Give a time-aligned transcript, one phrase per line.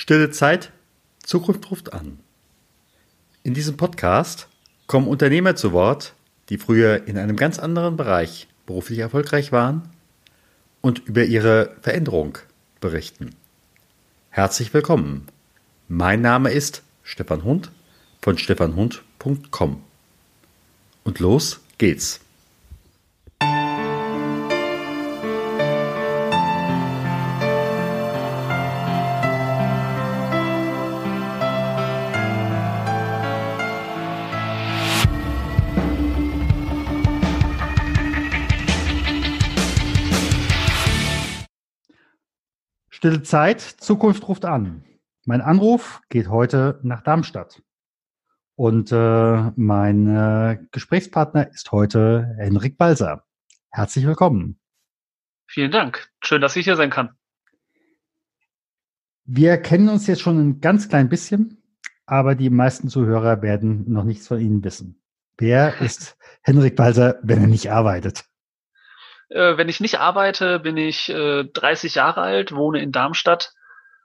[0.00, 0.72] Stille Zeit,
[1.22, 2.20] Zukunft ruft an.
[3.42, 4.48] In diesem Podcast
[4.86, 6.14] kommen Unternehmer zu Wort,
[6.48, 9.90] die früher in einem ganz anderen Bereich beruflich erfolgreich waren
[10.80, 12.38] und über ihre Veränderung
[12.80, 13.36] berichten.
[14.30, 15.26] Herzlich willkommen.
[15.86, 17.70] Mein Name ist Stefan Hund
[18.22, 19.84] von stefanhund.com.
[21.04, 22.20] Und los geht's.
[43.00, 44.84] Stille Zeit, Zukunft ruft an.
[45.24, 47.62] Mein Anruf geht heute nach Darmstadt.
[48.56, 53.24] Und äh, mein äh, Gesprächspartner ist heute Henrik Balser.
[53.70, 54.60] Herzlich willkommen.
[55.46, 56.10] Vielen Dank.
[56.22, 57.12] Schön, dass ich hier sein kann.
[59.24, 61.62] Wir kennen uns jetzt schon ein ganz klein bisschen,
[62.04, 65.02] aber die meisten Zuhörer werden noch nichts von Ihnen wissen.
[65.38, 68.29] Wer ist Henrik Balser, wenn er nicht arbeitet?
[69.30, 73.52] Äh, wenn ich nicht arbeite, bin ich äh, 30 Jahre alt, wohne in Darmstadt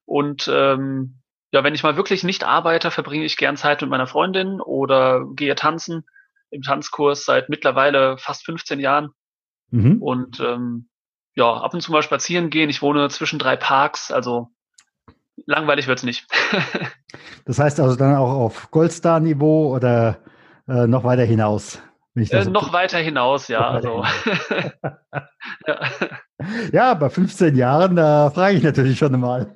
[0.05, 4.07] und ähm, ja, wenn ich mal wirklich nicht arbeite, verbringe ich gern Zeit mit meiner
[4.07, 6.05] Freundin oder gehe tanzen
[6.51, 9.11] im Tanzkurs seit mittlerweile fast 15 Jahren.
[9.71, 10.01] Mhm.
[10.01, 10.89] Und ähm,
[11.33, 12.69] ja, ab und zu mal spazieren gehen.
[12.69, 14.49] Ich wohne zwischen drei Parks, also
[15.45, 16.27] langweilig wird's nicht.
[17.45, 20.19] das heißt also dann auch auf Goldstar-Niveau oder
[20.67, 21.81] äh, noch weiter hinaus?
[22.15, 23.69] Äh, noch weiter hinaus, ja.
[23.69, 24.03] Also.
[25.67, 25.79] ja.
[26.71, 29.53] ja, bei 15 Jahren, da frage ich natürlich schon mal.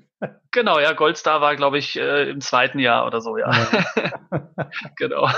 [0.52, 3.52] Genau, ja, Goldstar war, glaube ich, äh, im zweiten Jahr oder so, ja.
[3.52, 4.70] ja.
[4.98, 5.30] genau.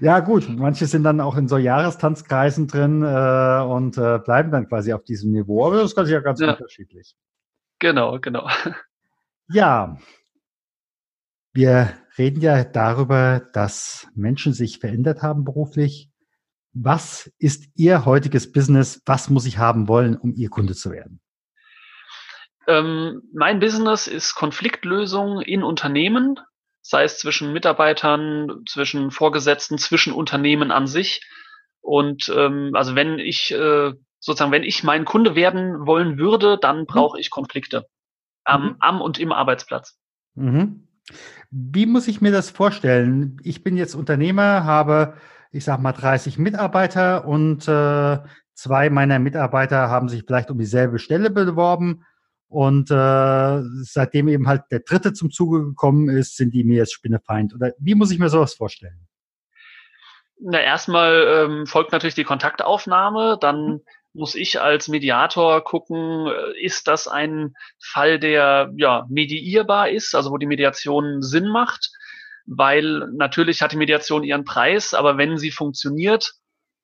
[0.00, 4.68] Ja, gut, manche sind dann auch in so Jahrestanzkreisen drin äh, und äh, bleiben dann
[4.68, 6.52] quasi auf diesem Niveau, aber das ist ja ganz ja.
[6.52, 7.16] unterschiedlich.
[7.80, 8.48] Genau, genau.
[9.50, 9.98] Ja,
[11.52, 16.07] wir reden ja darüber, dass Menschen sich verändert haben beruflich
[16.82, 19.02] was ist Ihr heutiges Business?
[19.04, 21.20] Was muss ich haben wollen, um Ihr Kunde zu werden?
[22.66, 26.38] Ähm, mein Business ist Konfliktlösung in Unternehmen,
[26.82, 31.22] sei es zwischen Mitarbeitern, zwischen Vorgesetzten, zwischen Unternehmen an sich.
[31.80, 36.80] Und ähm, also wenn ich äh, sozusagen, wenn ich mein Kunde werden wollen würde, dann
[36.80, 36.86] mhm.
[36.86, 37.86] brauche ich Konflikte
[38.44, 38.76] am, mhm.
[38.80, 39.98] am und im Arbeitsplatz.
[40.34, 40.88] Mhm.
[41.50, 43.38] Wie muss ich mir das vorstellen?
[43.42, 45.16] Ich bin jetzt Unternehmer, habe
[45.50, 48.18] ich sag mal, 30 Mitarbeiter und äh,
[48.54, 52.04] zwei meiner Mitarbeiter haben sich vielleicht um dieselbe Stelle beworben.
[52.48, 56.94] Und äh, seitdem eben halt der dritte zum Zuge gekommen ist, sind die mir jetzt
[56.94, 57.54] Spinnefeind.
[57.54, 59.06] Oder wie muss ich mir sowas vorstellen?
[60.40, 63.80] Na, erstmal ähm, folgt natürlich die Kontaktaufnahme, dann mhm.
[64.14, 70.30] muss ich als Mediator gucken, äh, ist das ein Fall, der ja mediierbar ist, also
[70.30, 71.90] wo die Mediation Sinn macht
[72.48, 76.32] weil natürlich hat die Mediation ihren Preis, aber wenn sie funktioniert,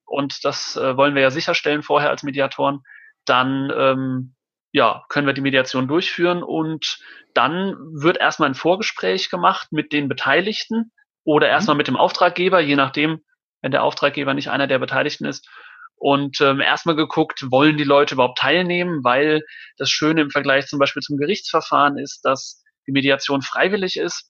[0.05, 2.81] und das äh, wollen wir ja sicherstellen vorher als Mediatoren,
[3.25, 4.35] dann ähm,
[4.71, 6.99] ja, können wir die Mediation durchführen und
[7.33, 10.91] dann wird erstmal ein Vorgespräch gemacht mit den Beteiligten
[11.23, 11.79] oder erstmal mhm.
[11.79, 13.21] mit dem Auftraggeber, je nachdem,
[13.61, 15.49] wenn der Auftraggeber nicht einer der Beteiligten ist.
[15.97, 19.41] Und ähm, erstmal geguckt, wollen die Leute überhaupt teilnehmen, weil
[19.77, 24.29] das Schöne im Vergleich zum Beispiel zum Gerichtsverfahren ist, dass die Mediation freiwillig ist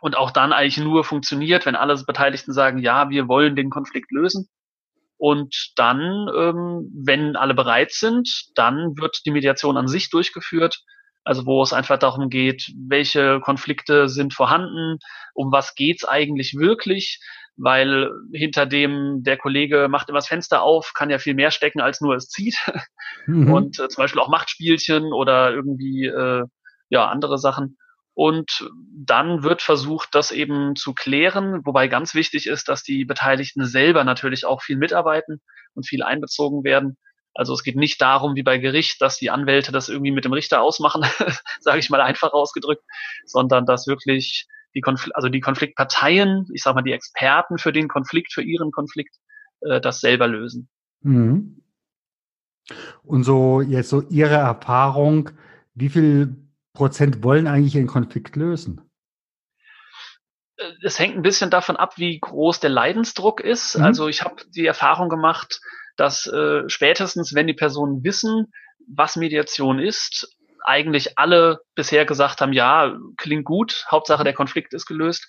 [0.00, 4.10] und auch dann eigentlich nur funktioniert, wenn alle Beteiligten sagen, ja, wir wollen den Konflikt
[4.10, 4.48] lösen.
[5.16, 10.82] Und dann, ähm, wenn alle bereit sind, dann wird die Mediation an sich durchgeführt.
[11.24, 14.98] Also wo es einfach darum geht, welche Konflikte sind vorhanden,
[15.34, 17.20] um was geht's eigentlich wirklich,
[17.58, 21.82] weil hinter dem der Kollege macht immer das Fenster auf, kann ja viel mehr stecken,
[21.82, 22.56] als nur es zieht.
[23.26, 23.52] Mhm.
[23.52, 26.44] Und äh, zum Beispiel auch Machtspielchen oder irgendwie äh,
[26.88, 27.76] ja andere Sachen.
[28.20, 33.64] Und dann wird versucht, das eben zu klären, wobei ganz wichtig ist, dass die Beteiligten
[33.64, 35.40] selber natürlich auch viel mitarbeiten
[35.72, 36.98] und viel einbezogen werden.
[37.32, 40.34] Also es geht nicht darum, wie bei Gericht, dass die Anwälte das irgendwie mit dem
[40.34, 41.02] Richter ausmachen,
[41.60, 42.82] sage ich mal einfach ausgedrückt,
[43.24, 47.88] sondern dass wirklich die Konfl also die Konfliktparteien, ich sage mal die Experten für den
[47.88, 49.16] Konflikt, für ihren Konflikt,
[49.62, 50.68] äh, das selber lösen.
[51.00, 51.62] Mhm.
[53.02, 55.30] Und so jetzt so Ihre Erfahrung,
[55.72, 58.90] wie viel Prozent wollen eigentlich einen Konflikt lösen?
[60.56, 63.78] Äh, es hängt ein bisschen davon ab, wie groß der Leidensdruck ist.
[63.78, 63.84] Mhm.
[63.84, 65.60] Also ich habe die Erfahrung gemacht,
[65.96, 68.52] dass äh, spätestens, wenn die Personen wissen,
[68.86, 74.86] was Mediation ist, eigentlich alle bisher gesagt haben, ja, klingt gut, Hauptsache der Konflikt ist
[74.86, 75.26] gelöst.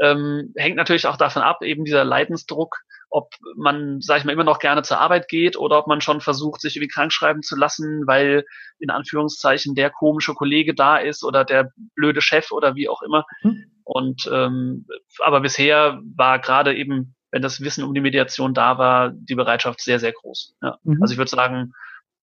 [0.00, 2.78] ähm, hängt natürlich auch davon ab, eben dieser Leidensdruck,
[3.10, 6.20] ob man, sag ich mal, immer noch gerne zur Arbeit geht oder ob man schon
[6.20, 8.44] versucht, sich irgendwie krank schreiben zu lassen, weil
[8.78, 13.26] in Anführungszeichen der komische Kollege da ist oder der blöde Chef oder wie auch immer.
[13.42, 13.64] Mhm.
[13.84, 14.86] Und ähm,
[15.18, 19.80] aber bisher war gerade eben, wenn das Wissen um die Mediation da war, die Bereitschaft
[19.80, 20.56] sehr, sehr groß.
[20.62, 20.78] Ja.
[20.84, 21.02] Mhm.
[21.02, 21.72] Also ich würde sagen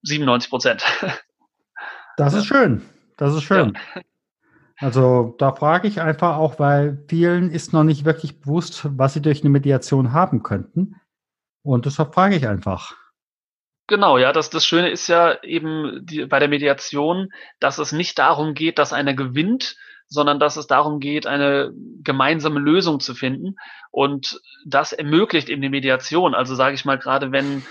[0.04, 0.83] 97 Prozent.
[2.16, 2.81] Das ist schön.
[3.18, 3.78] Das ist schön.
[3.95, 4.01] Ja.
[4.80, 9.22] Also da frage ich einfach auch, weil vielen ist noch nicht wirklich bewusst, was sie
[9.22, 10.96] durch eine Mediation haben könnten.
[11.64, 12.94] Und deshalb frage ich einfach.
[13.88, 17.30] Genau, ja, das, das Schöne ist ja eben die, bei der Mediation,
[17.60, 19.78] dass es nicht darum geht, dass einer gewinnt,
[20.10, 21.72] sondern dass es darum geht, eine
[22.04, 23.56] gemeinsame Lösung zu finden.
[23.92, 26.36] Und das ermöglicht eben die Mediation.
[26.36, 27.66] Also sage ich mal, gerade wenn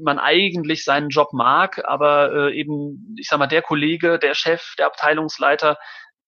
[0.00, 4.74] man eigentlich seinen Job mag, aber äh, eben, ich sag mal, der Kollege, der Chef,
[4.78, 5.76] der Abteilungsleiter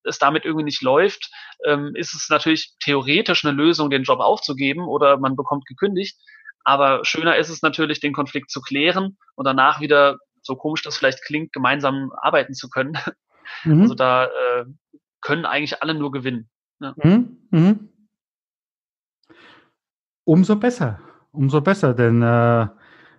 [0.06, 1.30] es damit irgendwie nicht läuft,
[1.64, 6.16] ähm, ist es natürlich theoretisch eine Lösung, den Job aufzugeben oder man bekommt gekündigt.
[6.64, 10.96] Aber schöner ist es natürlich, den Konflikt zu klären und danach wieder, so komisch das
[10.96, 12.94] vielleicht klingt, gemeinsam arbeiten zu können.
[13.62, 13.82] Mhm.
[13.82, 14.64] Also da äh,
[15.20, 16.50] können eigentlich alle nur gewinnen.
[16.80, 16.94] Ja.
[16.96, 17.36] Mhm.
[17.52, 17.88] Mhm.
[20.24, 21.00] Umso besser,
[21.30, 22.66] umso besser, denn äh,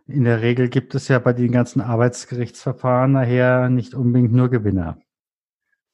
[0.08, 4.98] in der Regel gibt es ja bei den ganzen Arbeitsgerichtsverfahren nachher nicht unbedingt nur Gewinner.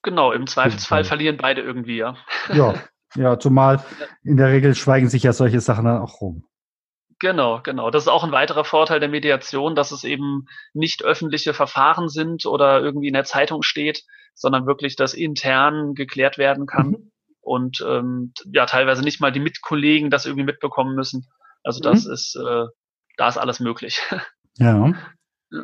[0.04, 2.16] Genau, im Zweifelsfall verlieren beide irgendwie, ja.
[2.54, 2.76] Ja,
[3.16, 3.84] ja, zumal
[4.24, 6.46] in der Regel schweigen sich ja solche Sachen dann auch rum.
[7.20, 7.90] Genau, genau.
[7.90, 12.46] Das ist auch ein weiterer Vorteil der Mediation, dass es eben nicht öffentliche Verfahren sind
[12.46, 14.04] oder irgendwie in der Zeitung steht,
[14.34, 17.12] sondern wirklich das intern geklärt werden kann mhm.
[17.40, 21.30] und ähm, ja teilweise nicht mal die Mitkollegen das irgendwie mitbekommen müssen.
[21.64, 22.12] Also das mhm.
[22.12, 22.66] ist, äh,
[23.16, 24.02] da ist alles möglich.
[24.60, 24.94] Ja.
[25.50, 25.64] ja.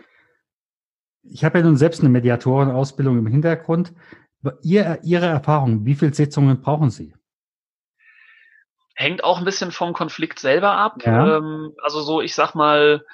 [1.22, 3.94] Ich habe ja nun selbst eine Mediatorenausbildung im Hintergrund.
[4.62, 7.14] Ihr, Ihre Erfahrung, wie viele Sitzungen brauchen Sie?
[8.96, 11.04] Hängt auch ein bisschen vom Konflikt selber ab.
[11.06, 11.38] Ja.
[11.38, 13.06] Ähm, also so, ich sag mal,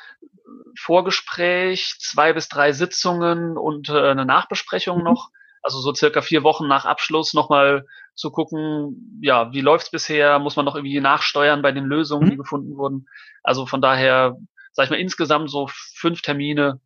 [0.77, 5.03] Vorgespräch, zwei bis drei Sitzungen und äh, eine Nachbesprechung mhm.
[5.03, 5.29] noch.
[5.61, 10.37] Also so circa vier Wochen nach Abschluss nochmal zu gucken, ja, wie läuft's bisher?
[10.37, 12.31] Muss man noch irgendwie nachsteuern bei den Lösungen, mhm.
[12.31, 13.07] die gefunden wurden?
[13.41, 14.37] Also von daher,
[14.73, 16.79] sag ich mal, insgesamt so fünf Termine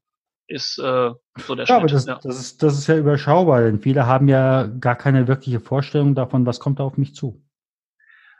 [0.49, 2.19] ist äh, so der ja, Aber das, ja.
[2.21, 6.45] das, ist, das ist ja überschaubar, denn viele haben ja gar keine wirkliche Vorstellung davon,
[6.45, 7.41] was kommt da auf mich zu.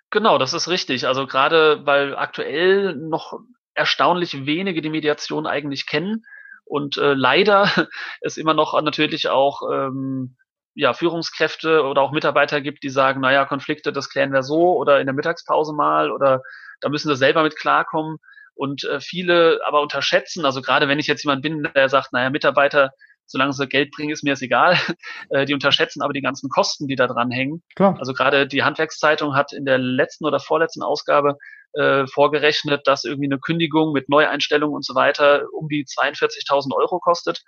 [0.10, 1.08] Genau, das ist richtig.
[1.08, 3.40] Also gerade weil aktuell noch
[3.76, 6.26] erstaunlich wenige die Mediation eigentlich kennen
[6.66, 7.70] und äh, leider
[8.22, 10.36] es immer noch natürlich auch ähm,
[10.74, 15.00] ja, Führungskräfte oder auch Mitarbeiter gibt, die sagen, naja, Konflikte, das klären wir so oder
[15.00, 16.42] in der Mittagspause mal oder
[16.82, 18.18] da müssen sie selber mit klarkommen.
[18.60, 22.30] Und äh, viele aber unterschätzen, also gerade wenn ich jetzt jemand bin, der sagt, naja,
[22.30, 22.92] Mitarbeiter,
[23.26, 24.78] solange sie Geld bringen, ist mir es egal.
[25.30, 27.64] äh, die unterschätzen aber die ganzen Kosten, die da dran hängen.
[27.78, 27.96] Klar.
[27.98, 31.38] Also gerade die Handwerkszeitung hat in der letzten oder vorletzten Ausgabe
[31.72, 37.00] äh, vorgerechnet, dass irgendwie eine Kündigung mit Neueinstellungen und so weiter um die 42.000 Euro
[37.00, 37.44] kostet.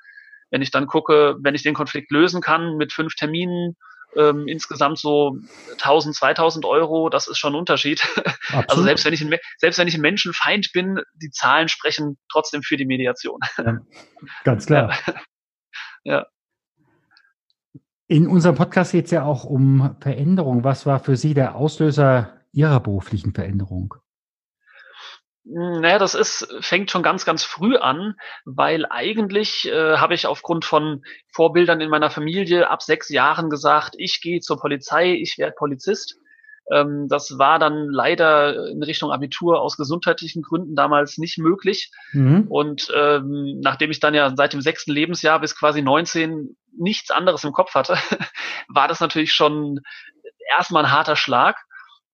[0.49, 3.75] Wenn ich dann gucke, wenn ich den Konflikt lösen kann mit fünf Terminen,
[4.15, 5.37] ähm, insgesamt so
[5.73, 8.01] 1000, 2000 Euro, das ist schon ein Unterschied.
[8.47, 8.69] Absolut.
[8.69, 12.63] Also selbst wenn ich ein, selbst wenn ich ein Menschenfeind bin, die Zahlen sprechen trotzdem
[12.63, 13.39] für die Mediation.
[13.57, 13.77] Ja,
[14.43, 14.93] ganz klar.
[15.05, 15.13] Ja.
[16.03, 16.25] ja.
[18.07, 20.65] In unserem Podcast geht es ja auch um Veränderung.
[20.65, 23.95] Was war für Sie der Auslöser Ihrer beruflichen Veränderung?
[25.43, 28.15] Naja, das ist, fängt schon ganz, ganz früh an,
[28.45, 31.03] weil eigentlich äh, habe ich aufgrund von
[31.33, 36.17] Vorbildern in meiner Familie ab sechs Jahren gesagt, ich gehe zur Polizei, ich werde Polizist.
[36.71, 41.91] Ähm, das war dann leider in Richtung Abitur aus gesundheitlichen Gründen damals nicht möglich.
[42.13, 42.45] Mhm.
[42.47, 47.43] Und ähm, nachdem ich dann ja seit dem sechsten Lebensjahr bis quasi 19 nichts anderes
[47.43, 47.97] im Kopf hatte,
[48.69, 49.79] war das natürlich schon
[50.49, 51.57] erstmal ein harter Schlag.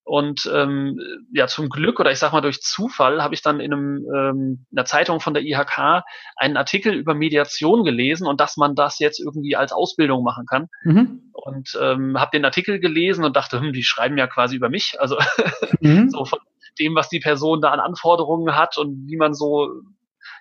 [0.07, 1.01] Und ähm,
[1.33, 4.65] ja, zum Glück oder ich sag mal durch Zufall habe ich dann in, einem, ähm,
[4.71, 6.05] in einer Zeitung von der IHK
[6.37, 10.69] einen Artikel über Mediation gelesen und dass man das jetzt irgendwie als Ausbildung machen kann.
[10.85, 11.33] Mhm.
[11.33, 14.95] Und ähm, habe den Artikel gelesen und dachte, hm, die schreiben ja quasi über mich.
[14.97, 15.17] Also
[15.81, 16.09] mhm.
[16.09, 16.39] so von
[16.79, 19.69] dem, was die Person da an Anforderungen hat und wie man so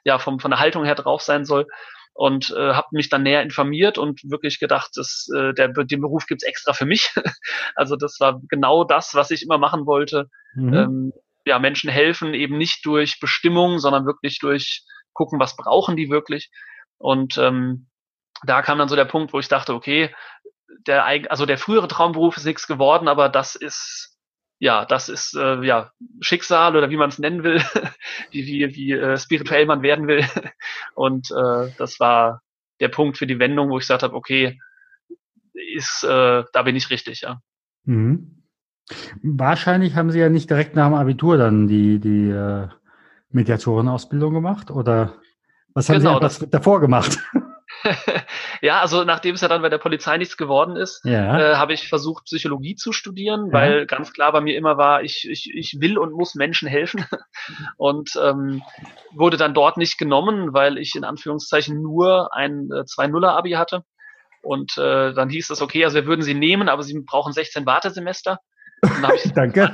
[0.04, 1.66] ja vom, von der Haltung her drauf sein soll
[2.16, 6.26] und äh, habe mich dann näher informiert und wirklich gedacht, dass äh, der den Beruf
[6.26, 7.12] gibt's extra für mich.
[7.74, 10.30] also das war genau das, was ich immer machen wollte.
[10.54, 10.74] Mhm.
[10.74, 11.12] Ähm,
[11.44, 14.82] ja, Menschen helfen eben nicht durch Bestimmung, sondern wirklich durch
[15.12, 16.50] gucken, was brauchen die wirklich.
[16.96, 17.88] Und ähm,
[18.44, 20.14] da kam dann so der Punkt, wo ich dachte, okay,
[20.86, 24.15] der also der frühere Traumberuf ist nichts geworden, aber das ist
[24.58, 27.60] ja, das ist äh, ja Schicksal oder wie man es nennen will,
[28.30, 30.24] wie, wie, wie äh, spirituell man werden will.
[30.94, 32.42] Und äh, das war
[32.80, 34.58] der Punkt für die Wendung, wo ich gesagt habe, okay,
[35.52, 37.40] ist, äh, da bin ich richtig, ja.
[37.84, 38.42] Mhm.
[39.22, 42.68] Wahrscheinlich haben Sie ja nicht direkt nach dem Abitur dann die, die äh,
[43.30, 45.14] Mediatorenausbildung gemacht oder
[45.74, 47.18] was haben genau, Sie davor gemacht?
[48.62, 51.38] ja, also nachdem es ja dann bei der Polizei nichts geworden ist, ja.
[51.38, 53.52] äh, habe ich versucht, Psychologie zu studieren, ja.
[53.52, 57.04] weil ganz klar bei mir immer war, ich, ich, ich will und muss Menschen helfen.
[57.76, 58.62] Und ähm,
[59.14, 63.82] wurde dann dort nicht genommen, weil ich in Anführungszeichen nur ein äh, 2-0er-Abi hatte.
[64.42, 67.66] Und äh, dann hieß es, okay, also wir würden sie nehmen, aber sie brauchen 16
[67.66, 68.38] Wartesemester.
[69.14, 69.72] Ich, Danke.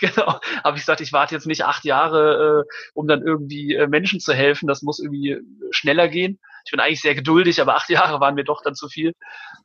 [0.00, 3.86] genau, habe ich gesagt, ich warte jetzt nicht acht Jahre, äh, um dann irgendwie äh,
[3.86, 4.66] Menschen zu helfen.
[4.66, 5.38] Das muss irgendwie
[5.70, 6.38] schneller gehen.
[6.66, 9.12] Ich bin eigentlich sehr geduldig, aber acht Jahre waren mir doch dann zu viel.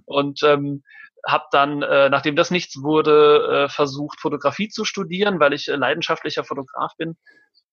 [0.05, 0.83] Und ähm,
[1.27, 5.75] habe dann, äh, nachdem das nichts wurde, äh, versucht, Fotografie zu studieren, weil ich äh,
[5.75, 7.15] leidenschaftlicher Fotograf bin.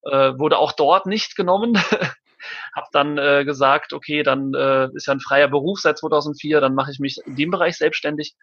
[0.02, 1.76] Äh, wurde auch dort nicht genommen.
[2.74, 6.74] habe dann äh, gesagt, okay, dann äh, ist ja ein freier Beruf seit 2004, dann
[6.74, 8.34] mache ich mich in dem Bereich selbstständig.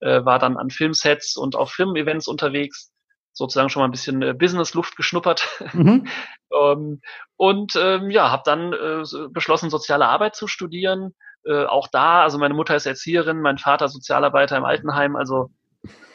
[0.00, 2.92] Äh, war dann an Filmsets und auf Firmen-Events unterwegs
[3.32, 5.48] sozusagen schon mal ein bisschen äh, Business-Luft geschnuppert.
[5.72, 6.06] Mhm.
[6.52, 7.00] ähm,
[7.36, 11.14] und ähm, ja, habe dann äh, beschlossen, soziale Arbeit zu studieren.
[11.44, 15.50] Äh, auch da, also meine Mutter ist Erzieherin, mein Vater Sozialarbeiter im Altenheim, also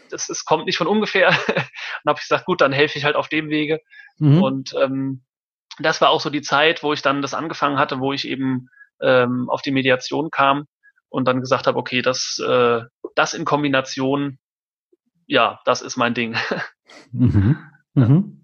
[0.10, 1.30] das, das kommt nicht von ungefähr.
[1.48, 3.80] und habe ich gesagt, gut, dann helfe ich halt auf dem Wege.
[4.18, 4.42] Mhm.
[4.42, 5.24] Und ähm,
[5.80, 8.70] das war auch so die Zeit, wo ich dann das angefangen hatte, wo ich eben
[9.02, 10.66] ähm, auf die Mediation kam
[11.10, 12.82] und dann gesagt habe, okay, das, äh,
[13.16, 14.40] das in Kombination,
[15.28, 16.36] ja, das ist mein Ding.
[17.12, 17.58] Mhm.
[17.94, 18.44] Mhm.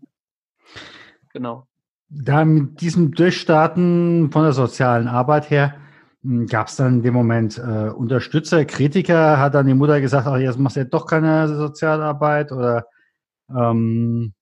[1.31, 1.67] Genau.
[2.09, 5.75] Da mit diesem Durchstarten von der sozialen Arbeit her,
[6.23, 9.37] hm, gab es dann in dem Moment äh, Unterstützer, Kritiker?
[9.37, 12.87] Hat dann die Mutter gesagt, ach, jetzt machst du ja doch keine Sozialarbeit oder,
[13.47, 14.33] ähm,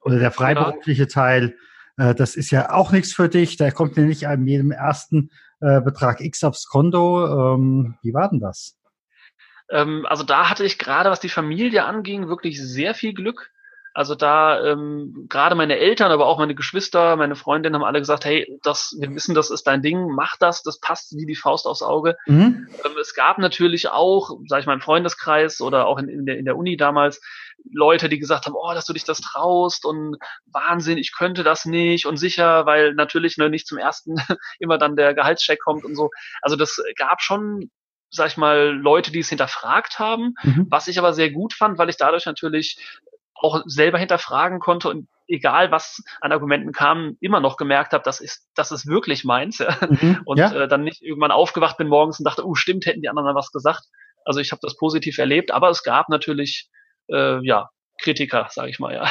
[0.00, 1.54] oder der freiberufliche Teil,
[1.96, 5.30] äh, das ist ja auch nichts für dich, da kommt ja nicht an jedem ersten
[5.60, 7.54] äh, Betrag X aufs Konto.
[7.54, 8.75] Ähm, wie war denn das?
[9.70, 13.50] Ähm, also da hatte ich gerade, was die Familie anging, wirklich sehr viel Glück.
[13.96, 18.26] Also da ähm, gerade meine Eltern, aber auch meine Geschwister, meine Freundin haben alle gesagt,
[18.26, 21.66] hey, das, wir wissen, das ist dein Ding, mach das, das passt wie die Faust
[21.66, 22.14] aufs Auge.
[22.26, 22.68] Mhm.
[22.84, 26.36] Ähm, es gab natürlich auch, sag ich mal, im Freundeskreis oder auch in, in, der,
[26.36, 27.22] in der Uni damals,
[27.72, 31.64] Leute, die gesagt haben, oh, dass du dich das traust und Wahnsinn, ich könnte das
[31.64, 34.16] nicht und sicher, weil natürlich ne, nicht zum ersten
[34.58, 36.10] immer dann der Gehaltscheck kommt und so.
[36.42, 37.70] Also das gab schon
[38.16, 40.66] sag ich mal, Leute, die es hinterfragt haben, mhm.
[40.70, 42.78] was ich aber sehr gut fand, weil ich dadurch natürlich
[43.34, 48.20] auch selber hinterfragen konnte und egal was an Argumenten kam, immer noch gemerkt habe, das
[48.20, 49.58] ist, das ist wirklich meins.
[49.58, 49.76] Ja.
[49.88, 50.52] Mhm, und ja.
[50.52, 53.52] Äh, dann nicht irgendwann aufgewacht bin morgens und dachte, oh stimmt, hätten die anderen was
[53.52, 53.84] gesagt.
[54.24, 56.68] Also ich habe das positiv erlebt, aber es gab natürlich
[57.08, 57.70] äh, ja
[58.00, 59.08] Kritiker, sage ich mal, ja.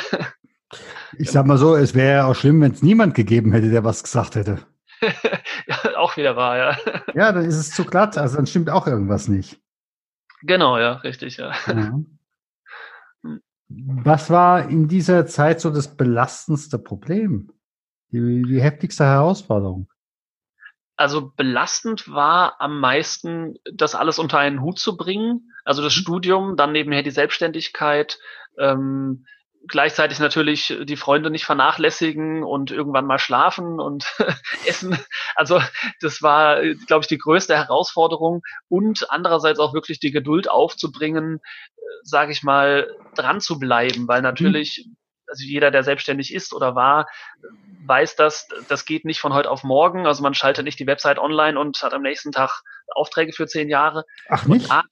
[1.17, 3.83] Ich sag mal so, es wäre ja auch schlimm, wenn es niemand gegeben hätte, der
[3.83, 4.59] was gesagt hätte.
[5.67, 6.77] ja, auch wieder wahr, ja.
[7.13, 9.59] Ja, dann ist es zu glatt, also dann stimmt auch irgendwas nicht.
[10.41, 11.53] Genau, ja, richtig, ja.
[11.67, 11.99] ja.
[13.67, 17.51] Was war in dieser Zeit so das belastendste Problem?
[18.11, 19.89] Die, die heftigste Herausforderung?
[20.97, 25.51] Also belastend war am meisten, das alles unter einen Hut zu bringen.
[25.65, 26.01] Also das mhm.
[26.01, 28.19] Studium, dann nebenher die Selbstständigkeit,
[28.57, 29.25] ähm,
[29.67, 34.05] gleichzeitig natürlich die Freunde nicht vernachlässigen und irgendwann mal schlafen und
[34.65, 34.97] essen.
[35.35, 35.61] Also
[36.01, 41.39] das war, glaube ich, die größte Herausforderung und andererseits auch wirklich die Geduld aufzubringen,
[41.77, 44.25] äh, sage ich mal, dran zu bleiben, weil mhm.
[44.25, 44.87] natürlich
[45.27, 47.07] also jeder, der selbstständig ist oder war,
[47.85, 50.05] weiß das, das geht nicht von heute auf morgen.
[50.05, 52.61] Also man schaltet nicht die Website online und hat am nächsten Tag
[52.93, 54.05] Aufträge für zehn Jahre.
[54.29, 54.69] Ach nicht?
[54.69, 54.83] Da,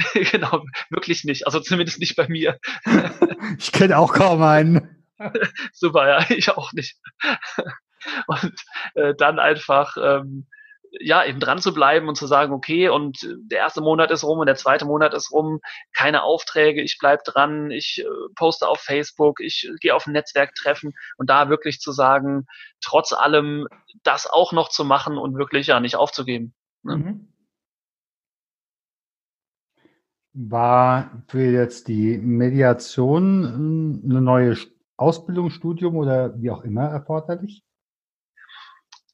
[0.32, 1.46] genau, wirklich nicht.
[1.46, 2.58] Also zumindest nicht bei mir.
[3.58, 5.04] ich kenne auch kaum einen.
[5.72, 6.96] Super, ja, ich auch nicht.
[8.26, 8.54] Und
[8.94, 10.46] äh, dann einfach ähm,
[10.98, 14.38] ja eben dran zu bleiben und zu sagen, okay, und der erste Monat ist rum
[14.38, 15.60] und der zweite Monat ist rum,
[15.92, 20.12] keine Aufträge, ich bleib dran, ich äh, poste auf Facebook, ich äh, gehe auf ein
[20.12, 22.46] Netzwerktreffen und da wirklich zu sagen,
[22.82, 23.68] trotz allem
[24.02, 26.54] das auch noch zu machen und wirklich ja nicht aufzugeben.
[26.82, 26.96] Ne?
[26.96, 27.32] Mhm.
[30.32, 34.56] War für jetzt die Mediation ähm, eine neue
[34.96, 37.64] Ausbildung, Studium oder wie auch immer erforderlich?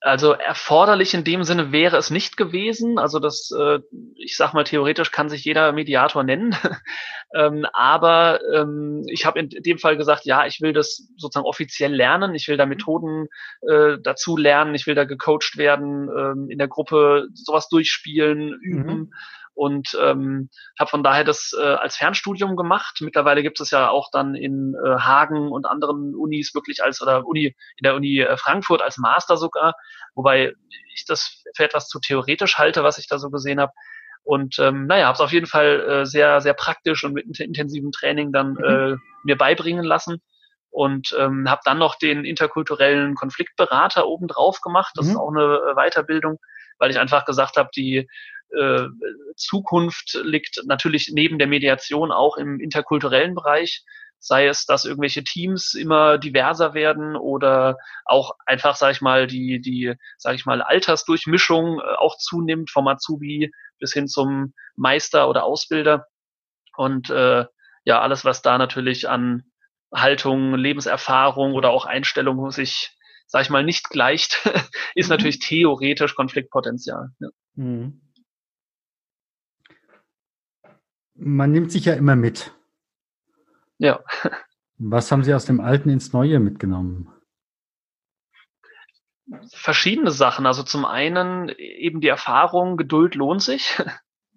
[0.01, 2.99] Also erforderlich in dem Sinne wäre es nicht gewesen.
[2.99, 3.81] Also das, äh,
[4.15, 6.55] ich sag mal, theoretisch kann sich jeder Mediator nennen.
[7.35, 11.93] ähm, aber ähm, ich habe in dem Fall gesagt, ja, ich will das sozusagen offiziell
[11.93, 12.35] lernen.
[12.35, 13.27] Ich will da Methoden
[13.63, 14.75] äh, dazu lernen.
[14.75, 18.97] Ich will da gecoacht werden, ähm, in der Gruppe sowas durchspielen, üben.
[18.99, 19.13] Mhm
[19.57, 22.99] und ähm, habe von daher das äh, als Fernstudium gemacht.
[23.01, 27.27] Mittlerweile gibt es ja auch dann in äh, Hagen und anderen Unis wirklich als oder
[27.27, 29.75] Uni in der Uni äh, Frankfurt als Master sogar,
[30.15, 30.53] wobei
[30.95, 33.73] ich das für etwas zu theoretisch halte, was ich da so gesehen habe.
[34.25, 37.93] Und ähm, naja, habe es auf jeden Fall äh, sehr, sehr praktisch und mit intensivem
[37.93, 38.65] Training dann mhm.
[38.65, 40.21] äh, mir beibringen lassen
[40.69, 44.93] und ähm, habe dann noch den interkulturellen Konfliktberater obendrauf gemacht.
[44.97, 45.13] Das mhm.
[45.13, 46.39] ist auch eine äh, Weiterbildung,
[46.78, 48.09] weil ich einfach gesagt habe, die
[48.56, 48.87] äh,
[49.37, 53.85] Zukunft liegt natürlich neben der Mediation auch im interkulturellen Bereich
[54.18, 59.61] sei es, dass irgendwelche Teams immer diverser werden oder auch einfach, sage ich mal, die,
[59.61, 65.45] die, sage ich mal, Altersdurchmischung äh, auch zunimmt vom Azubi bis hin zum Meister oder
[65.45, 66.06] Ausbilder.
[66.76, 67.47] Und äh,
[67.85, 69.45] ja, alles, was da natürlich an
[69.95, 72.96] Haltung, Lebenserfahrung oder auch Einstellung sich,
[73.26, 74.45] sag ich mal, nicht gleicht,
[74.95, 75.11] ist mhm.
[75.11, 77.11] natürlich theoretisch Konfliktpotenzial.
[77.18, 77.28] Ja.
[77.54, 78.00] Mhm.
[81.14, 82.52] Man nimmt sich ja immer mit.
[83.78, 84.00] Ja.
[84.78, 87.11] Was haben Sie aus dem Alten ins Neue mitgenommen?
[89.52, 90.47] Verschiedene Sachen.
[90.47, 93.80] Also zum einen eben die Erfahrung, Geduld lohnt sich.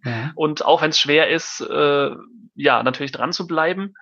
[0.06, 0.32] Ja.
[0.36, 2.12] Und auch wenn es schwer ist, äh,
[2.56, 3.96] ja, natürlich dran zu bleiben.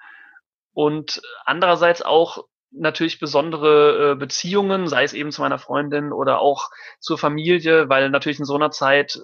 [0.71, 6.69] Und andererseits auch natürlich besondere äh, Beziehungen, sei es eben zu meiner Freundin oder auch
[6.99, 9.19] zur Familie, weil natürlich in so einer Zeit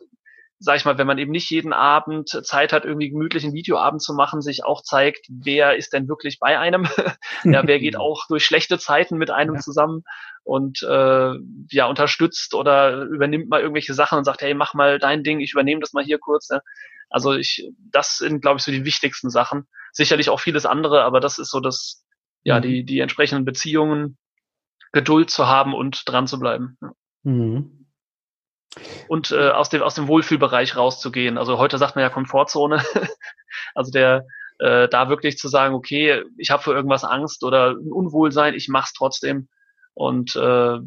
[0.64, 4.02] sag ich mal, wenn man eben nicht jeden Abend Zeit hat, irgendwie gemütlich einen Videoabend
[4.02, 6.88] zu machen, sich auch zeigt, wer ist denn wirklich bei einem?
[7.44, 9.60] ja, wer geht auch durch schlechte Zeiten mit einem ja.
[9.60, 10.04] zusammen
[10.44, 11.34] und äh,
[11.70, 15.52] ja, unterstützt oder übernimmt mal irgendwelche Sachen und sagt, hey, mach mal dein Ding, ich
[15.52, 16.48] übernehme das mal hier kurz.
[16.50, 16.62] Ja.
[17.10, 19.68] Also ich, das sind, glaube ich, so die wichtigsten Sachen.
[19.92, 22.03] Sicherlich auch vieles andere, aber das ist so das,
[22.44, 22.64] ja, mhm.
[22.64, 24.18] die, die entsprechenden Beziehungen,
[24.92, 26.78] Geduld zu haben und dran zu bleiben.
[27.24, 27.84] Mhm
[29.08, 31.38] und äh, aus dem aus dem Wohlfühlbereich rauszugehen.
[31.38, 32.82] Also heute sagt man ja Komfortzone.
[33.76, 34.26] also der
[34.60, 38.70] äh, da wirklich zu sagen, okay, ich habe für irgendwas Angst oder ein Unwohlsein, ich
[38.70, 39.48] mach's trotzdem
[39.94, 40.78] und äh,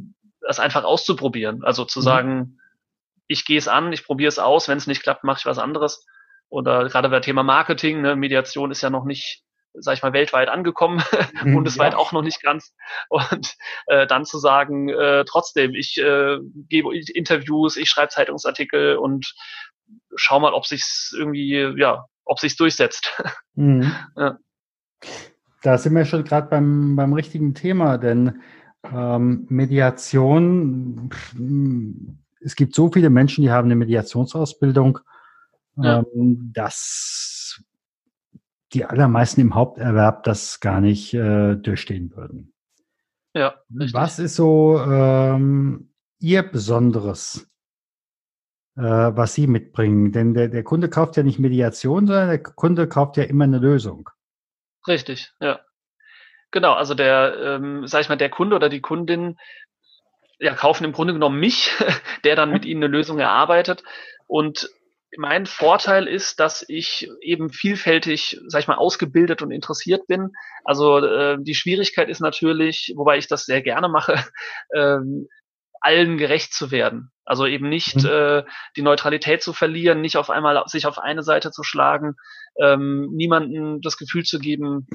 [0.40, 1.64] das einfach auszuprobieren.
[1.64, 2.04] Also zu mhm.
[2.04, 2.58] sagen,
[3.26, 5.58] ich gehe es an, ich probiere es aus, wenn es nicht klappt, mache ich was
[5.58, 6.06] anderes.
[6.48, 9.42] Oder gerade bei Thema Marketing, ne, Mediation ist ja noch nicht
[9.78, 11.02] sag ich mal, weltweit angekommen,
[11.44, 11.98] mhm, bundesweit ja.
[11.98, 12.74] auch noch nicht ganz.
[13.08, 13.54] Und
[13.86, 19.34] äh, dann zu sagen, äh, trotzdem, ich äh, gebe Interviews, ich schreibe Zeitungsartikel und
[20.14, 23.12] schau mal, ob sich's irgendwie, ja, ob sich's durchsetzt.
[23.58, 23.90] Mhm.
[24.18, 24.36] ja.
[25.62, 28.42] Da sind wir schon gerade beim, beim richtigen Thema, denn
[28.84, 31.08] ähm, Mediation,
[32.40, 34.98] es gibt so viele Menschen, die haben eine Mediationsausbildung.
[35.76, 36.04] Ja.
[36.14, 37.62] Ähm, das
[38.72, 42.52] die allermeisten im Haupterwerb das gar nicht äh, durchstehen würden.
[43.34, 43.54] Ja.
[43.70, 43.94] Richtig.
[43.94, 47.50] Was ist so ähm, Ihr Besonderes,
[48.76, 50.12] äh, was Sie mitbringen?
[50.12, 53.58] Denn der, der Kunde kauft ja nicht Mediation, sondern der Kunde kauft ja immer eine
[53.58, 54.08] Lösung.
[54.88, 55.60] Richtig, ja.
[56.50, 59.36] Genau, also der, ähm, sag ich mal, der Kunde oder die Kundin
[60.38, 61.72] ja, kaufen im Grunde genommen mich,
[62.24, 63.82] der dann mit ihnen eine Lösung erarbeitet.
[64.26, 64.70] Und
[65.16, 70.32] mein Vorteil ist, dass ich eben vielfältig, sag ich mal, ausgebildet und interessiert bin.
[70.64, 74.24] Also äh, die Schwierigkeit ist natürlich, wobei ich das sehr gerne mache,
[74.74, 75.28] ähm,
[75.80, 77.12] allen gerecht zu werden.
[77.24, 78.08] Also eben nicht mhm.
[78.08, 78.44] äh,
[78.76, 82.14] die Neutralität zu verlieren, nicht auf einmal sich auf eine Seite zu schlagen,
[82.60, 84.86] ähm, niemandem das Gefühl zu geben,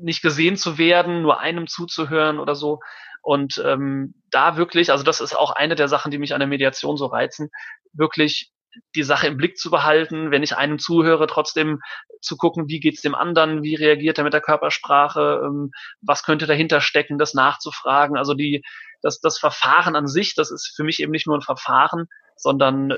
[0.00, 2.80] nicht gesehen zu werden, nur einem zuzuhören oder so.
[3.22, 6.48] Und ähm, da wirklich, also das ist auch eine der Sachen, die mich an der
[6.48, 7.50] Mediation so reizen,
[7.92, 8.52] wirklich
[8.94, 11.80] die Sache im Blick zu behalten, wenn ich einem zuhöre, trotzdem
[12.20, 16.46] zu gucken, wie geht's dem anderen, wie reagiert er mit der Körpersprache, ähm, was könnte
[16.46, 18.16] dahinter stecken, das nachzufragen.
[18.16, 18.62] Also die,
[19.02, 22.94] das, das Verfahren an sich, das ist für mich eben nicht nur ein Verfahren, sondern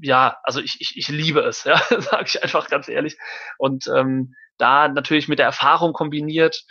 [0.00, 3.16] ja, also ich, ich, ich liebe es, ja, sage ich einfach ganz ehrlich.
[3.58, 6.64] Und ähm, da natürlich mit der Erfahrung kombiniert,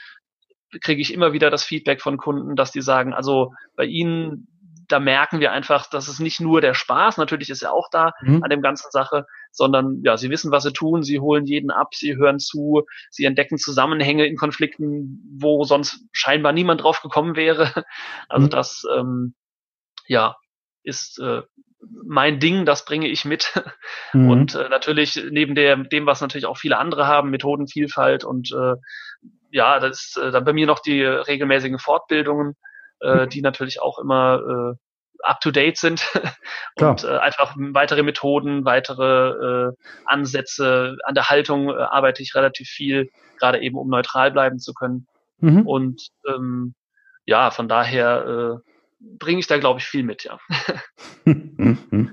[0.82, 4.48] kriege ich immer wieder das Feedback von Kunden, dass die sagen, also bei ihnen
[4.90, 8.14] da merken wir einfach, dass es nicht nur der Spaß, natürlich ist er auch da
[8.22, 8.44] mhm.
[8.44, 11.96] an dem ganzen Sache, sondern ja, sie wissen, was sie tun, sie holen jeden ab,
[11.96, 17.86] sie hören zu, sie entdecken Zusammenhänge in Konflikten, wo sonst scheinbar niemand drauf gekommen wäre.
[18.28, 18.50] Also mhm.
[18.52, 19.34] das, ähm,
[20.08, 20.36] ja,
[20.84, 21.42] ist äh,
[22.06, 23.54] mein Ding, das bringe ich mit.
[24.12, 24.30] Mhm.
[24.30, 28.74] Und äh, natürlich neben der, dem, was natürlich auch viele andere haben, Methodenvielfalt und äh,
[29.52, 32.56] ja, das ist äh, dann bei mir noch die regelmäßigen Fortbildungen,
[33.02, 33.30] äh, mhm.
[33.30, 34.78] die natürlich auch immer äh,
[35.24, 36.08] up to date sind
[36.76, 39.74] und äh, einfach weitere Methoden, weitere äh,
[40.06, 44.74] Ansätze an der Haltung äh, arbeite ich relativ viel, gerade eben um neutral bleiben zu
[44.74, 45.08] können.
[45.40, 45.68] Mhm.
[45.68, 46.74] Und ähm,
[47.26, 50.38] ja, von daher äh, bringe ich da, glaube ich, viel mit, ja.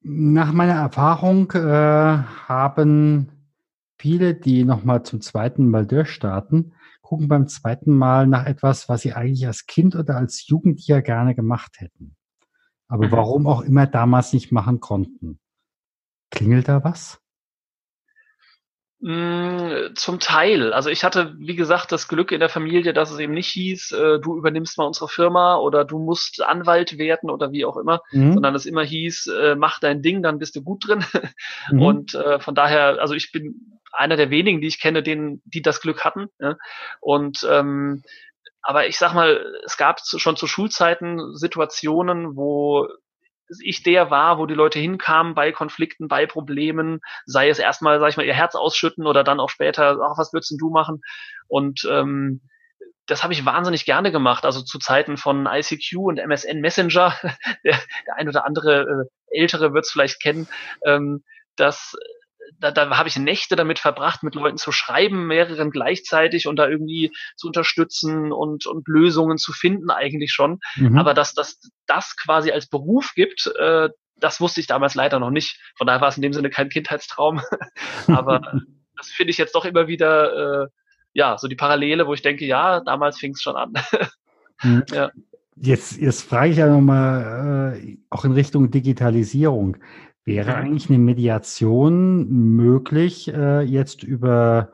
[0.00, 3.30] Nach meiner Erfahrung äh, haben
[3.98, 6.72] viele, die nochmal zum zweiten Mal durchstarten,
[7.08, 11.34] gucken beim zweiten Mal nach etwas, was sie eigentlich als Kind oder als Jugendlicher gerne
[11.34, 12.14] gemacht hätten.
[12.86, 13.12] Aber mhm.
[13.12, 15.40] warum auch immer damals nicht machen konnten.
[16.30, 17.18] Klingelt da was?
[19.00, 20.74] Mm, zum Teil.
[20.74, 23.92] Also ich hatte, wie gesagt, das Glück in der Familie, dass es eben nicht hieß,
[23.92, 28.02] äh, du übernimmst mal unsere Firma oder du musst Anwalt werden oder wie auch immer,
[28.12, 28.34] mhm.
[28.34, 31.04] sondern es immer hieß, äh, mach dein Ding, dann bist du gut drin.
[31.70, 31.82] Mhm.
[31.82, 35.62] Und äh, von daher, also ich bin einer der wenigen, die ich kenne, denen, die
[35.62, 36.28] das Glück hatten.
[36.38, 36.56] Ja?
[37.00, 38.02] Und ähm,
[38.62, 42.88] aber ich sag mal, es gab schon zu Schulzeiten Situationen, wo
[43.62, 48.10] ich der war, wo die Leute hinkamen bei Konflikten, bei Problemen, sei es erstmal, sag
[48.10, 51.00] ich mal, ihr Herz ausschütten oder dann auch später, ach, was würdest denn du machen?
[51.46, 52.42] Und ähm,
[53.06, 54.44] das habe ich wahnsinnig gerne gemacht.
[54.44, 57.14] Also zu Zeiten von ICQ und MSN Messenger,
[57.64, 60.46] der, der ein oder andere äh, Ältere wird es vielleicht kennen,
[60.84, 61.24] ähm,
[61.56, 61.96] dass
[62.58, 66.68] da, da habe ich Nächte damit verbracht, mit Leuten zu schreiben, mehreren gleichzeitig und da
[66.68, 70.60] irgendwie zu unterstützen und, und Lösungen zu finden eigentlich schon.
[70.76, 70.98] Mhm.
[70.98, 75.30] Aber dass das, das quasi als Beruf gibt, äh, das wusste ich damals leider noch
[75.30, 75.60] nicht.
[75.76, 77.40] Von daher war es in dem Sinne kein Kindheitstraum.
[78.08, 78.40] Aber
[78.96, 80.66] das finde ich jetzt doch immer wieder, äh,
[81.12, 83.72] ja, so die Parallele, wo ich denke, ja, damals fing es schon an.
[84.62, 84.84] mhm.
[84.92, 85.10] ja.
[85.60, 89.76] Jetzt, jetzt frage ich ja nochmal äh, auch in Richtung Digitalisierung.
[90.28, 94.72] Wäre eigentlich eine Mediation möglich, äh, jetzt über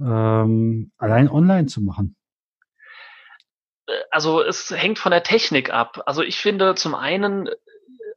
[0.00, 2.16] ähm, allein online zu machen?
[4.10, 6.02] Also es hängt von der Technik ab.
[6.06, 7.48] Also ich finde zum einen,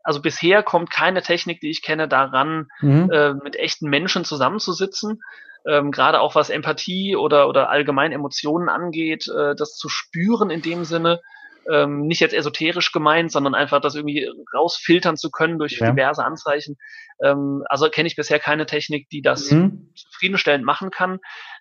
[0.03, 3.09] also bisher kommt keine Technik, die ich kenne, daran, mhm.
[3.11, 5.21] äh, mit echten Menschen zusammenzusitzen.
[5.67, 10.61] Ähm, gerade auch was Empathie oder, oder allgemein Emotionen angeht, äh, das zu spüren in
[10.61, 11.19] dem Sinne
[11.71, 15.91] ähm, nicht jetzt esoterisch gemeint, sondern einfach das irgendwie rausfiltern zu können durch ja.
[15.91, 16.77] diverse Anzeichen.
[17.23, 19.91] Ähm, also kenne ich bisher keine Technik, die das mhm.
[19.95, 21.19] zufriedenstellend machen kann.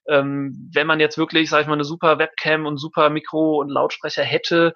[0.09, 3.69] Ähm, wenn man jetzt wirklich, sag ich mal, eine super Webcam und super Mikro und
[3.69, 4.73] Lautsprecher hätte,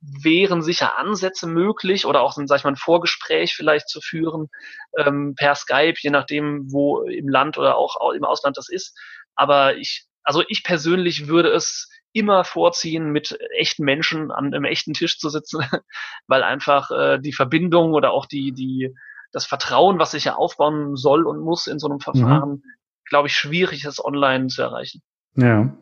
[0.00, 4.48] wären sicher Ansätze möglich oder auch, sag ich mal, ein Vorgespräch vielleicht zu führen
[4.96, 8.96] ähm, per Skype, je nachdem, wo im Land oder auch im Ausland das ist.
[9.34, 11.88] Aber ich, also ich persönlich würde es
[12.18, 15.60] immer vorziehen, mit echten Menschen an einem echten Tisch zu sitzen,
[16.26, 18.94] weil einfach äh, die Verbindung oder auch die, die,
[19.32, 22.62] das Vertrauen, was sich ja aufbauen soll und muss in so einem Verfahren, mhm.
[23.04, 25.02] glaube ich, schwierig ist, online zu erreichen.
[25.34, 25.76] Ja.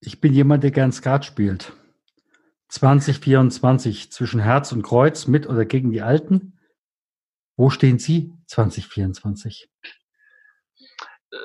[0.00, 1.72] Ich bin jemand, der gern Skat spielt.
[2.68, 6.58] 2024 zwischen Herz und Kreuz mit oder gegen die Alten.
[7.56, 9.68] Wo stehen Sie 2024?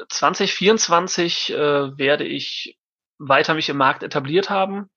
[0.09, 2.77] 2024 äh, werde ich
[3.17, 4.89] weiter mich im Markt etabliert haben,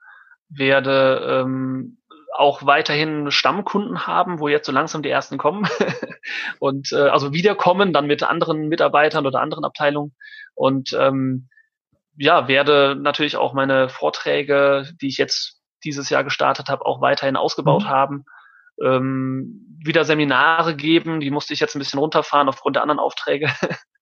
[0.49, 1.99] werde ähm,
[2.33, 5.67] auch weiterhin Stammkunden haben, wo jetzt so langsam die ersten kommen
[6.59, 10.15] und äh, also wiederkommen, dann mit anderen Mitarbeitern oder anderen Abteilungen
[10.55, 11.49] und ähm,
[12.19, 17.37] ja, werde natürlich auch meine Vorträge, die ich jetzt dieses Jahr gestartet habe, auch weiterhin
[17.37, 17.89] ausgebaut mhm.
[17.89, 18.25] haben.
[18.83, 23.51] Ähm, wieder Seminare geben, die musste ich jetzt ein bisschen runterfahren aufgrund der anderen Aufträge.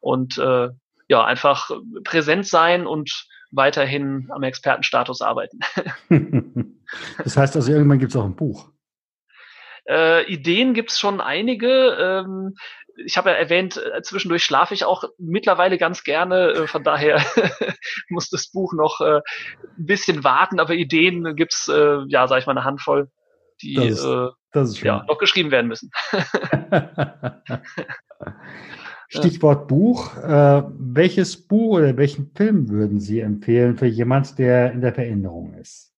[0.00, 0.68] und äh,
[1.08, 1.70] ja, einfach
[2.04, 5.58] präsent sein und weiterhin am Expertenstatus arbeiten.
[7.24, 8.70] das heißt also, irgendwann gibt es auch ein Buch.
[9.88, 11.68] Äh, Ideen gibt es schon einige.
[11.68, 12.54] Ähm,
[13.04, 16.50] ich habe ja erwähnt, äh, zwischendurch schlafe ich auch mittlerweile ganz gerne.
[16.50, 17.16] Äh, von daher
[18.08, 22.46] muss das Buch noch äh, ein bisschen warten, aber Ideen gibt's äh, ja, sage ich
[22.46, 23.10] mal, eine Handvoll,
[23.62, 24.06] die das ist,
[24.52, 25.90] das ist ja, noch geschrieben werden müssen.
[29.10, 30.16] Stichwort Buch.
[30.16, 35.54] Äh, welches Buch oder welchen Film würden Sie empfehlen für jemand, der in der Veränderung
[35.54, 35.92] ist?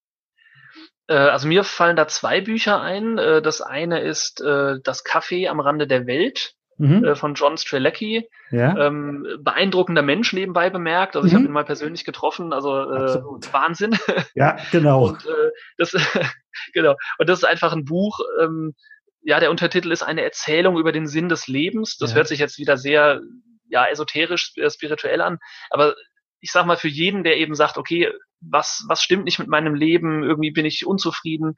[1.08, 3.18] Äh, also mir fallen da zwei Bücher ein.
[3.18, 7.14] Äh, das eine ist äh, Das Café am Rande der Welt mhm.
[7.14, 8.30] von John Strelecki.
[8.50, 8.86] Ja.
[8.86, 11.14] Ähm, beeindruckender Mensch nebenbei bemerkt.
[11.14, 11.28] Also mhm.
[11.28, 12.54] ich habe ihn mal persönlich getroffen.
[12.54, 13.22] Also äh,
[13.52, 13.98] Wahnsinn.
[14.34, 15.08] Ja, genau.
[15.08, 15.92] Und, äh, das,
[16.72, 16.94] genau.
[17.18, 18.74] Und das ist einfach ein Buch, ähm,
[19.22, 21.96] ja, der Untertitel ist eine Erzählung über den Sinn des Lebens.
[21.96, 22.16] Das ja.
[22.16, 23.20] hört sich jetzt wieder sehr,
[23.68, 25.38] ja, esoterisch, äh, spirituell an.
[25.70, 25.94] Aber
[26.40, 29.74] ich sag mal, für jeden, der eben sagt, okay, was, was stimmt nicht mit meinem
[29.74, 30.24] Leben?
[30.24, 31.54] Irgendwie bin ich unzufrieden.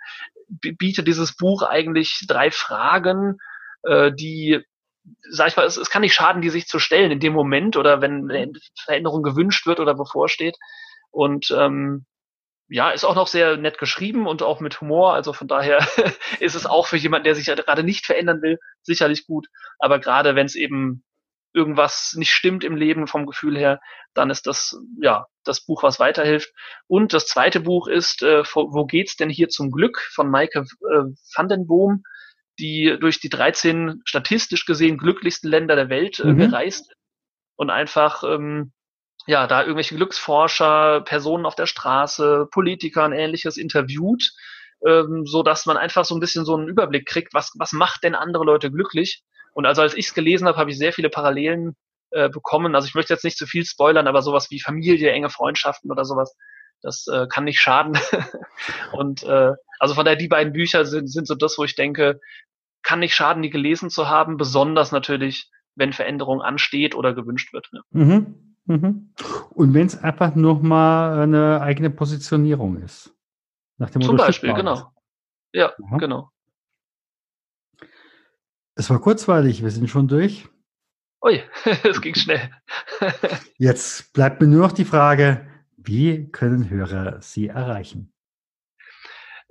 [0.48, 3.38] Bietet dieses Buch eigentlich drei Fragen,
[3.84, 4.60] äh, die,
[5.30, 7.78] sag ich mal, es, es kann nicht schaden, die sich zu stellen in dem Moment
[7.78, 8.52] oder wenn eine
[8.84, 10.56] Veränderung gewünscht wird oder bevorsteht.
[11.10, 12.04] Und ähm,
[12.68, 15.14] ja, ist auch noch sehr nett geschrieben und auch mit Humor.
[15.14, 15.78] Also von daher
[16.40, 19.48] ist es auch für jemanden, der sich ja gerade nicht verändern will, sicherlich gut.
[19.78, 21.04] Aber gerade wenn es eben
[21.52, 23.80] irgendwas nicht stimmt im Leben vom Gefühl her,
[24.12, 26.52] dann ist das ja das Buch, was weiterhilft.
[26.88, 31.04] Und das zweite Buch ist äh, Wo geht's denn hier zum Glück von Maike äh,
[31.34, 32.02] van den Boom,
[32.58, 36.38] die durch die 13 statistisch gesehen glücklichsten Länder der Welt äh, mhm.
[36.38, 36.92] gereist
[37.56, 38.72] und einfach ähm,
[39.26, 44.32] ja, da irgendwelche Glücksforscher, Personen auf der Straße, Politiker und ähnliches interviewt
[44.86, 48.04] ähm, so dass man einfach so ein bisschen so einen Überblick kriegt, was, was macht
[48.04, 49.22] denn andere Leute glücklich?
[49.52, 51.76] Und also als ich es gelesen habe, habe ich sehr viele Parallelen
[52.10, 52.74] äh, bekommen.
[52.74, 56.04] Also ich möchte jetzt nicht zu viel spoilern, aber sowas wie Familie, enge Freundschaften oder
[56.04, 56.36] sowas,
[56.82, 57.98] das äh, kann nicht schaden.
[58.92, 62.20] und äh, also von daher die beiden Bücher sind, sind so das, wo ich denke,
[62.82, 67.70] kann nicht schaden, die gelesen zu haben, besonders natürlich, wenn Veränderung ansteht oder gewünscht wird.
[67.72, 67.80] Ja.
[67.90, 68.53] Mhm.
[68.66, 69.12] Mhm.
[69.50, 73.14] Und wenn es einfach nur mal eine eigene Positionierung ist.
[73.76, 74.92] Nach dem Zum Beispiel, genau.
[75.52, 75.98] Ja, Aha.
[75.98, 76.30] genau.
[78.76, 80.48] Es war kurzweilig, wir sind schon durch.
[81.24, 81.42] Ui,
[81.84, 82.50] es ging schnell.
[83.58, 85.46] Jetzt bleibt mir nur noch die Frage,
[85.76, 88.13] wie können Hörer Sie erreichen?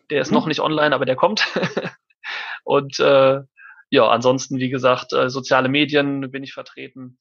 [0.09, 0.35] Der ist mhm.
[0.35, 1.45] noch nicht online, aber der kommt.
[2.63, 3.41] und äh,
[3.89, 7.17] ja, ansonsten, wie gesagt, äh, soziale Medien bin ich vertreten,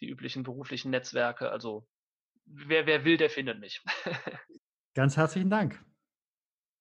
[0.00, 1.50] die üblichen beruflichen Netzwerke.
[1.50, 1.86] Also
[2.46, 3.82] wer, wer will, der findet mich.
[4.94, 5.84] Ganz herzlichen Dank.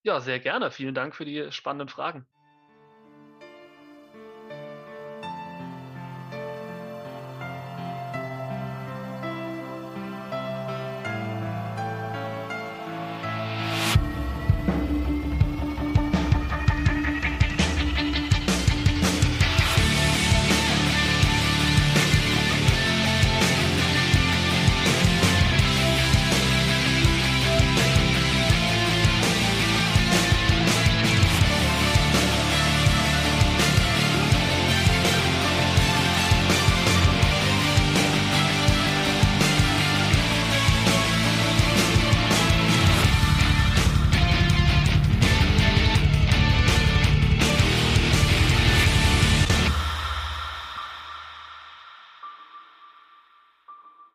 [0.03, 0.69] Ja, sehr gerne.
[0.69, 2.27] Vielen Dank für die spannenden Fragen.